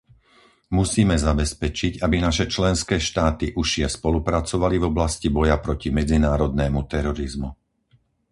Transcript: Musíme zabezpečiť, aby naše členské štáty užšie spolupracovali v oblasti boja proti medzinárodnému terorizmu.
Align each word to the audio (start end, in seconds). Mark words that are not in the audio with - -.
Musíme 0.79 1.13
zabezpečiť, 1.25 1.93
aby 2.05 2.17
naše 2.27 2.45
členské 2.55 2.97
štáty 3.09 3.45
užšie 3.61 3.85
spolupracovali 3.97 4.75
v 4.81 4.87
oblasti 4.91 5.27
boja 5.37 5.57
proti 5.65 5.89
medzinárodnému 5.99 6.79
terorizmu. 6.93 7.49